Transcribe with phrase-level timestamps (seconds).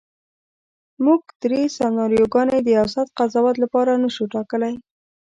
[1.05, 4.73] موږ درې سناریوګانې د اوسط قضاوت لپاره نشو ټاکلی.